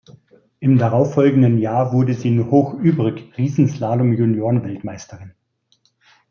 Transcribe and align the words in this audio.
Im 0.59 0.79
darauffolgenden 0.79 1.59
Jahr 1.59 1.93
wurde 1.93 2.15
sie 2.15 2.29
in 2.29 2.49
Hoch-Ybrig 2.49 3.37
Riesenslalom-Juniorenweltmeisterin. 3.37 5.35